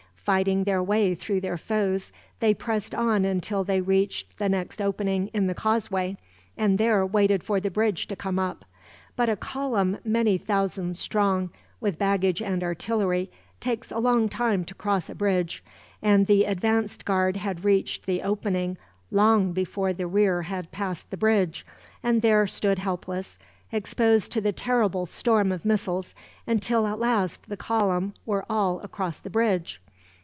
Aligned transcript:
Fighting 0.23 0.63
their 0.65 0.83
way 0.83 1.13
through 1.15 1.41
their 1.41 1.57
foes 1.57 2.11
they 2.41 2.53
pressed 2.53 2.93
on 2.93 3.25
until 3.25 3.63
they 3.63 3.81
reached 3.81 4.37
the 4.37 4.47
next 4.47 4.79
opening 4.79 5.29
in 5.33 5.47
the 5.47 5.55
causeway, 5.55 6.15
and 6.55 6.77
there 6.77 7.03
waited 7.05 7.43
for 7.43 7.59
the 7.59 7.71
bridge 7.71 8.05
to 8.07 8.15
come 8.15 8.37
up. 8.39 8.63
But 9.17 9.27
a 9.29 9.35
column 9.35 9.97
many 10.05 10.37
thousands 10.37 10.99
strong, 10.99 11.49
with 11.81 11.97
baggage 11.97 12.39
and 12.41 12.63
artillery, 12.63 13.29
takes 13.59 13.91
a 13.91 13.97
long 13.97 14.29
time 14.29 14.63
to 14.65 14.75
cross 14.75 15.09
a 15.09 15.15
bridge; 15.15 15.63
and 16.03 16.27
the 16.27 16.43
advanced 16.45 17.03
guard 17.03 17.35
had 17.35 17.65
reached 17.65 18.05
the 18.05 18.21
opening 18.21 18.77
long 19.09 19.51
before 19.53 19.91
the 19.91 20.07
rear 20.07 20.43
had 20.43 20.71
passed 20.71 21.09
the 21.09 21.17
bridge, 21.17 21.65
and 22.03 22.21
there 22.21 22.45
stood 22.47 22.77
helpless, 22.79 23.37
exposed 23.71 24.31
to 24.33 24.39
the 24.39 24.53
terrible 24.53 25.07
storm 25.07 25.51
of 25.51 25.65
missiles, 25.65 26.13
until 26.47 26.85
at 26.87 26.99
last 26.99 27.49
the 27.49 27.57
column 27.57 28.13
were 28.27 28.45
all 28.49 28.79
across 28.81 29.19
the 29.19 29.29
bridge. 29.29 29.81